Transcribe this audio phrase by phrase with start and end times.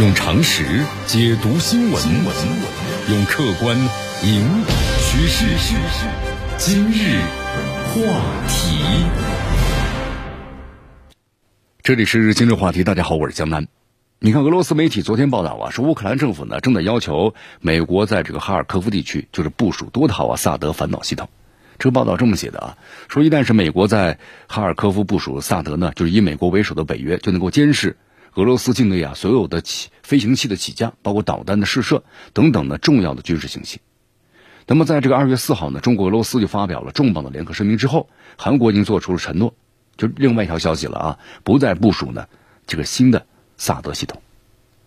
[0.00, 0.64] 用常识
[1.04, 2.02] 解读新闻，
[3.10, 3.76] 用客观
[4.24, 5.44] 引导趋势。
[6.56, 7.20] 今日
[7.92, 8.00] 话
[8.48, 8.78] 题，
[11.82, 12.82] 这里是今日话题。
[12.82, 13.68] 大家好，我是江南。
[14.20, 21.28] 你看，俄罗斯媒体昨天报道啊，说乌克兰政府呢正在要求美国在这个哈尔科夫地区就是部署多套啊萨德反导系统。
[21.78, 22.78] 这个报道这么写的啊，
[23.08, 27.98] 说一旦是美国在哈尔科夫部署萨德呢，就是以美国为首的北约就能够监视。
[28.34, 33.80] 俄罗斯境内啊，所有的起飞行器的起降，包括导弹的试射等等的重要的军事信息。
[34.66, 39.54] 那么，在这个二月四号呢，中国俄罗斯就发表了重磅的联合声明之后，韩国已经做出了承诺，
[39.96, 42.28] 就另外一条消息了啊，不再部署呢
[42.68, 43.26] 这个新的
[43.56, 44.22] 萨德系统。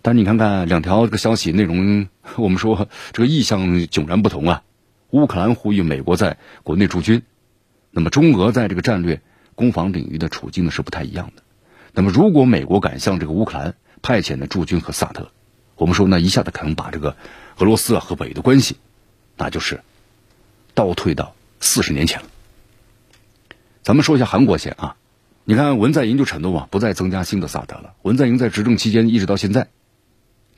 [0.00, 4.62] 但你看看两条这个消息内容，我们说这个意向迥然不同啊。
[5.10, 7.22] 乌克兰呼吁美国在国内驻军，
[7.90, 9.20] 那么中俄在这个战略
[9.54, 11.42] 攻防领域的处境呢是不太一样的。
[11.98, 15.30] 那么，如果美国敢向这个乌克兰派遣的驻军和萨德，
[15.76, 17.16] 我们说那一下子可能把这个
[17.56, 18.76] 俄罗斯啊和北的关系，
[19.38, 19.80] 那就是
[20.74, 22.26] 倒退到四十年前了。
[23.82, 24.96] 咱们说一下韩国先啊，
[25.44, 27.94] 你看文在寅就承诺啊，不再增加新的萨德了。
[28.02, 29.68] 文在寅在执政期间一直到现在，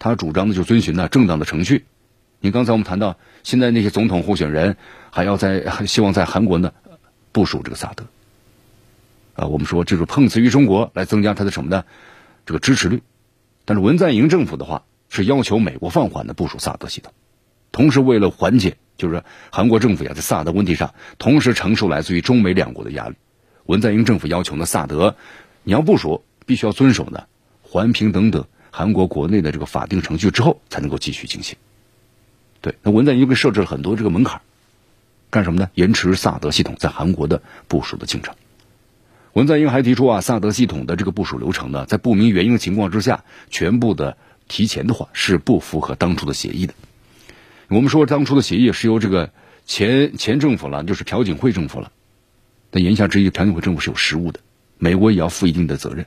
[0.00, 1.84] 他主张的就遵循呢正当的程序。
[2.40, 4.76] 你刚才我们谈到，现在那些总统候选人
[5.12, 6.72] 还要在希望在韩国呢
[7.30, 8.06] 部署这个萨德。
[9.38, 11.84] 啊，我们说这是碰瓷于中国来增加它的什么呢？
[12.44, 13.02] 这个支持率。
[13.64, 17.12] 但是文在寅政府的话是要求美国放缓的部署萨德系统，
[17.70, 19.22] 同时为了缓解就是
[19.52, 23.14] 韩国政府呀在萨德问题上同时承受来自于中美两国的压力，
[23.66, 25.14] 文在寅政府要求呢萨德
[25.62, 27.26] 你要部署必须要遵守呢
[27.62, 31.56] 环评等等韩国国内的这个法定程序之后才能够继续进行。
[32.60, 34.40] 对，那文在寅给设置了很多这个门槛，
[35.30, 35.70] 干什么呢？
[35.74, 38.34] 延迟萨德系统在韩国的部署的进程。
[39.38, 44.16] 文在寅还提出啊，萨德系统的这个部署流程呢，在不明原因的情况之下，全部的
[44.48, 46.74] 提前的话是不符合当初的协议的。
[47.68, 49.30] 我们说当初的协议是由这个
[49.64, 51.92] 前前政府了，就是朴槿惠政府了。
[52.70, 54.40] 但言下之意，朴槿惠政府是有失误的，
[54.76, 56.06] 美国也要负一定的责任。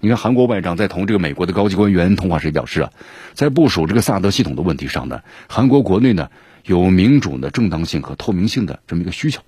[0.00, 2.92] 你看，韩国外长在同这个美国的高级官员通话时表示啊，
[3.32, 6.30] 在部署这个萨德系统的问题上呢，韩国国内呢
[6.64, 9.40] 有民主的正当性和透明性的这么一个需求。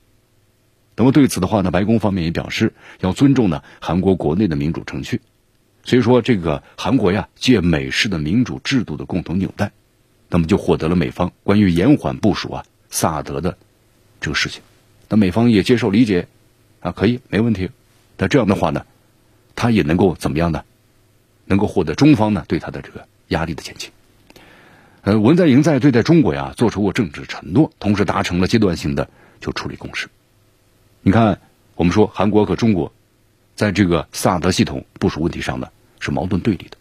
[0.98, 5.20] 那么对此的话呢，白宫方面也表示要尊重呢韩国国内的民主程序，
[5.84, 9.70] 所以说这个韩国呀借美式的民主制度的共同纽带，
[10.28, 13.56] 那么就获得了美方关于延缓部署啊萨德的
[14.20, 14.60] 这个事情，
[15.08, 16.26] 那美方也接受理解
[16.80, 17.70] 啊可以没问题，
[18.16, 18.84] 那这样的话呢，
[19.54, 20.64] 他也能够怎么样呢？
[21.44, 23.92] 能够获得中方呢对他的这个压力的减轻。
[25.02, 29.08] 呃，文在寅在对待中国呀做出过政治承诺，同时达成了阶段性的
[29.40, 30.08] 就处理共识。
[31.00, 31.40] 你看，
[31.74, 32.92] 我们说韩国和中国，
[33.54, 35.68] 在这个萨德系统部署问题上呢
[36.00, 36.76] 是矛盾对立的。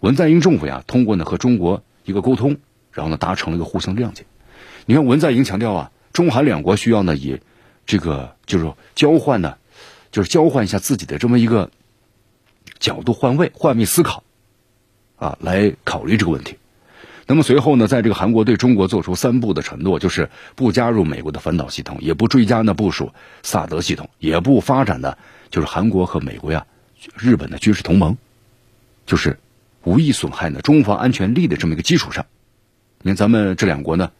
[0.00, 2.56] 文在寅政府呀，通过呢和中国一个沟通，
[2.92, 4.24] 然后呢达成了一个互相谅解。
[4.86, 7.40] 你看文在寅强调啊，中韩两国需要呢以
[7.84, 9.56] 这个就是交换呢，
[10.10, 11.70] 就是交换一下自己的这么一个
[12.78, 14.22] 角度换位、换位思考
[15.16, 16.56] 啊，来考虑这个问题。
[17.28, 25.18] 那么随后呢，在这个韩国对中国做出三步的承诺，就是不加入美国的反导系统，也不追加呢部署萨德系统，也不发展呢
[25.50, 26.66] 就是韩国和美国呀、
[27.16, 28.16] 日本的军事同盟，
[29.06, 29.40] 就是
[29.82, 32.26] 无意损害呢中方安全利益的这么一个基础上，
[33.02, 34.12] 你看咱们这两国呢，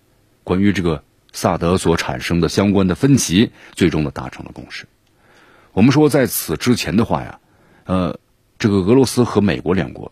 [0.42, 4.84] 关于这个萨德所产生的相关的分歧，最终呢达成了共识。
[5.74, 7.38] 我们说在此之前的话呀，
[7.84, 8.18] 呃，
[8.58, 10.10] 这个俄罗斯和美国两国。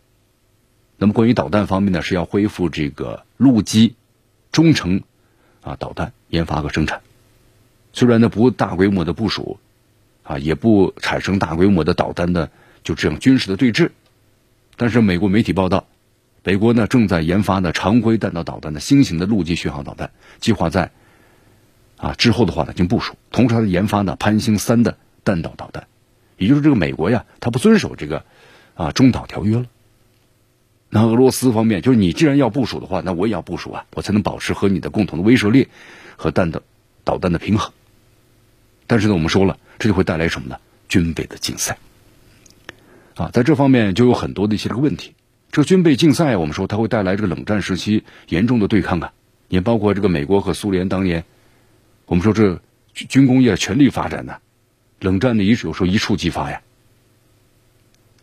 [1.05, 3.95] 那么，关于导弹方面呢，是要恢复这个陆基
[4.51, 5.03] 中程
[5.61, 7.03] 啊导弹研发和生产。
[7.93, 9.61] 虽然呢不大规模的部署
[10.23, 12.51] 啊，也不产生大规模的导弹的
[12.83, 13.91] 就这样军事的对峙，
[14.79, 15.87] 但是美国媒体报道，
[16.43, 20.11] 美国呢正在研发呢常规弹道导弹的新型的陆基巡航导弹，
[20.41, 20.91] 计划在
[21.99, 23.15] 啊之后的话呢进行部署。
[23.31, 25.87] 同时，它研发呢潘兴三的弹道导弹，
[26.39, 28.25] 也就是这个美国呀，它不遵守这个
[28.73, 29.67] 啊中导条约了。
[30.97, 35.67] 那俄罗斯方面就是你既然要部署的话，那我也要部署啊，我才能保持和你的共同的威慑力
[36.15, 36.63] 和弹的
[37.03, 37.73] 导弹的平衡。
[38.87, 40.57] 但是呢，我们说了，这就会带来什么呢？
[40.89, 41.79] 军备的竞赛
[43.17, 45.15] 啊，在这方面就有很多的一些这个问题。
[45.51, 49.13] 这个军备竞赛，我们说它会带来这个冷战时期严重的对抗啊，
[49.49, 51.25] 也包括这个美国和苏联当年，
[52.07, 52.61] 我们说这
[52.95, 54.41] 军工业全力发展的，
[55.01, 56.63] 冷战的一有时候一触即发呀。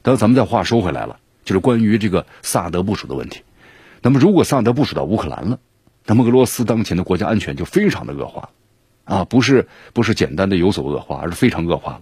[0.01, 1.19] 但是咱们再话说回来了。
[1.43, 3.41] 就是关于这个萨德部署的问题。
[4.01, 5.59] 那么，如果萨德部署到乌克兰了，
[6.05, 8.49] 那么俄罗斯当前的国家安全就非常的恶化
[9.03, 9.25] 啊！
[9.25, 12.01] 不是不是简单的有所恶化，而是非常恶化了。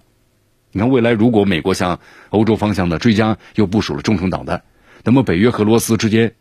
[0.72, 2.00] 你看，未来如果美国向
[2.30, 4.64] 欧洲方向的追加又部署了中程导弹，
[5.04, 6.36] 那么北约和俄罗斯之间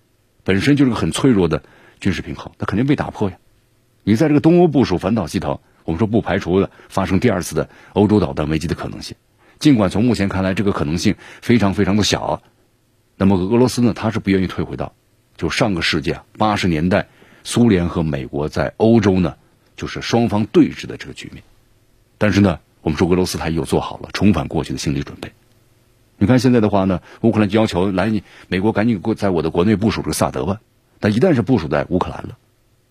[0.45, 1.63] 本身就是个很脆弱的
[1.99, 3.37] 军事平衡，那肯定被打破呀。
[4.05, 9.17] 你在这个东欧部署反导系统，我们说不排除的发生第二次的欧洲导弹危机的可能性。
[9.59, 12.43] 尽管从目前看来，这个可能性非常非常的小。
[13.19, 14.95] 那么俄罗斯呢，他是不愿意退回到
[15.37, 17.09] 就上个世纪啊八十年代
[17.45, 19.37] 苏联和美国在欧洲呢，
[19.77, 21.43] 就是双方对峙的这个局面。
[22.17, 25.33] 但是呢，我们说俄罗斯他又做好了重返过去的心理准备。
[26.17, 30.61] 你看现在的话呢，乌克兰就要求来你美国赶紧过在我的国内部署这个萨德吧。
[31.01, 32.39] 但一旦是部署在乌克兰了，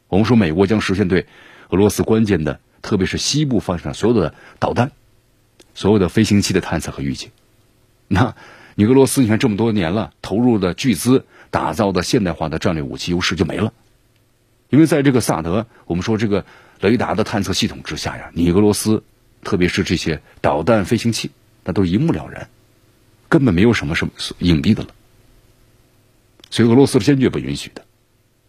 [0.08, 1.26] 我们说美国将实现对
[1.70, 4.92] 俄罗斯关键的，特别是西部方向所有的导弹。
[5.74, 7.30] 所有的飞行器的探测和预警，
[8.08, 8.36] 那
[8.80, 13.74] 你俄罗斯你看这么多年了，投入的巨资打造的现代化的战略武器优势就没了，
[14.70, 16.46] 因为在这个萨德，我们说这个
[16.80, 19.04] 雷达的探测系统之下呀，你俄罗斯
[19.44, 21.32] 特别是这些导弹飞行器，
[21.64, 22.50] 那都一目了然，
[23.30, 24.90] 根本没有什么什么隐蔽的了，
[26.52, 27.84] 所以俄罗斯是坚决不允许的。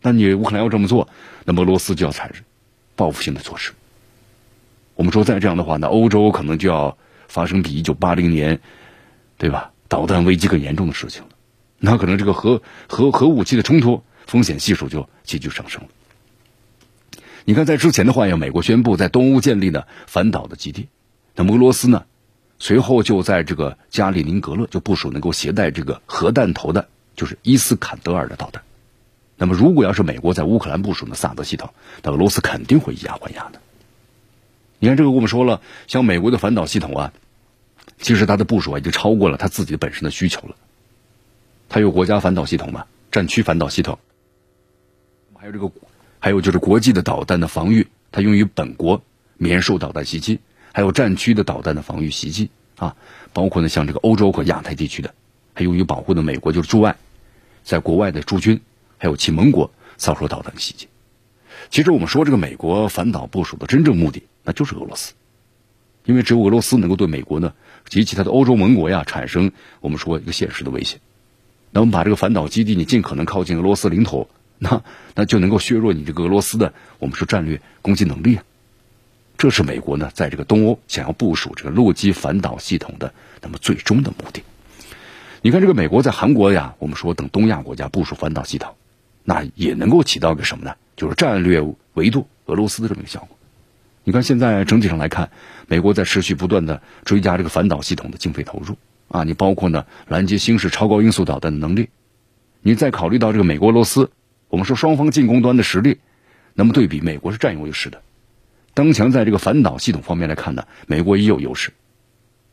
[0.03, 1.09] 那你乌克兰要这么做，
[1.47, 2.43] 那么俄罗斯就要采取
[2.97, 3.73] 报复性的措施。
[4.95, 6.99] 我们说再这样的话，那欧洲可能就要。
[7.29, 8.59] 发生比一九八零年，
[9.37, 9.71] 对吧？
[9.89, 11.29] 导弹危机更严重的事情了，
[11.79, 15.89] 那可能这个核核核武器的冲突风险系数就急剧上升了。
[17.45, 20.89] 你看，在之前的话要，美国宣布在东欧建立的反导的基地，
[21.35, 22.05] 那么俄罗斯呢，
[22.59, 28.63] 随后就在这个加里宁格勒就部署能够携带这个核弹头的，就是伊斯坎德尔的导弹。
[29.39, 33.61] 那么，如果要是美国在乌克兰部署的萨德系统，那俄罗斯肯定会以牙还牙的。
[34.79, 37.13] 你看这个，我们说了，像美国的反导系统啊，
[37.99, 40.55] 其实它的部署啊已经超过了它自己本身的需求了。
[41.69, 43.99] 它有国家反导系统嘛，战区反导系统，
[45.35, 45.71] 还有这个，
[46.19, 49.03] 还有就是国际的导弹的防御，它用于本国
[49.37, 50.41] 免受导弹袭击，
[50.73, 52.97] 还有战区的导弹的防御袭击啊，
[53.33, 55.15] 包括呢像这个欧洲和亚太地区的，
[55.55, 56.97] 还用于保护的美国就是驻外，
[57.65, 58.61] 在国外的驻军，
[58.97, 60.89] 还有其盟国遭受导弹袭击。
[61.71, 64.23] 其实我们说这个美国反导部署的真正目的。
[64.45, 65.13] 那就是俄罗斯，
[66.07, 67.53] 因为只有俄罗斯能够对美国呢
[67.89, 70.99] 及其他的欧洲盟国呀产生我们说一个现实的威胁。
[71.71, 74.83] 那我们把这个反导基地你尽可能靠近俄罗斯领土，那
[75.15, 78.45] 那就能够削弱你这个俄罗斯的我们说战略攻击能力啊。
[79.37, 84.43] 这是美国呢在这个东欧想要部署这个陆基反导系统的那么最终的目的。
[85.43, 88.75] 你看这个美国在韩国呀，我们说等东亚国家部署反导系统，
[89.23, 90.75] 那也能够起到个什么呢？
[90.97, 91.65] 就是战略
[91.95, 93.38] 维度俄罗斯的这么一个效果。
[94.09, 95.31] 你看，现在整体上来看，
[95.67, 98.75] 美国在持续不断的追加这个反导系统的经费投入
[99.09, 99.23] 啊。
[99.23, 101.91] 你包括呢拦截新式超高音速导弹的能力，
[102.63, 104.11] 你再考虑到这个美国、俄罗斯，
[104.49, 105.99] 我们说双方进攻端的实力，
[106.55, 108.01] 那么对比美国是占有优势的。
[108.73, 111.71] 当前在这个反导系统方面来看呢，美国也有优势。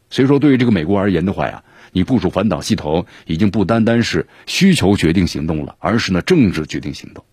[0.09, 1.63] 所以说，对于这个美国而言的话呀，
[1.93, 7.23] 你部署反导系统已经不单单是需求决定行动了，而是呢政治决定行动。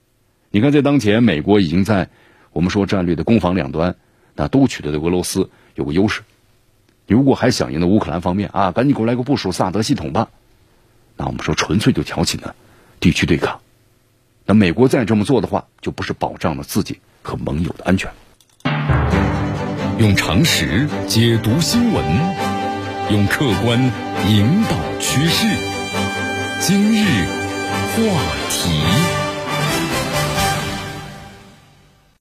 [0.53, 2.09] 你看，在当前，美国已经在
[2.53, 3.93] 我们说战略的攻防两端。
[4.35, 6.23] 那都取得对俄罗斯有个优势。
[7.07, 10.29] 如果还想赢的乌克兰方面啊，赶紧给我来个部署萨德系统吧。
[11.17, 12.55] 那我们说纯粹就挑起了
[13.01, 13.61] 地区对抗。
[14.47, 18.11] 那美国再这么做的话，就不是保障了自己和盟友的安全。
[19.99, 22.05] 用常识解读新闻，
[23.11, 23.79] 用客观
[24.27, 25.47] 引导趋势。
[26.61, 27.27] 今日
[27.95, 28.03] 话
[28.49, 29.22] 题。